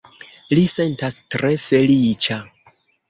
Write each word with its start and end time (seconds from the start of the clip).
Li 0.53 0.61
sentas 0.71 1.19
tre 1.35 1.53
feliĉa 1.67 2.39